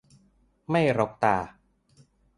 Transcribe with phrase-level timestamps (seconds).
[0.69, 1.37] ไม่รกตา